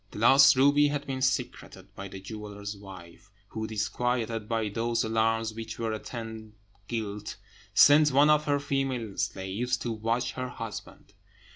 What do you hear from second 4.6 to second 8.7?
those alarms which ever attend guilt, sent one of her